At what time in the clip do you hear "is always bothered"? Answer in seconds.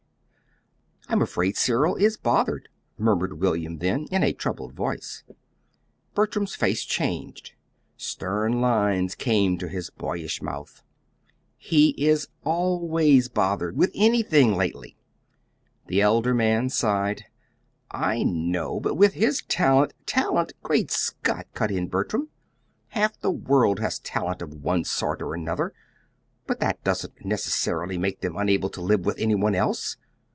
12.01-13.75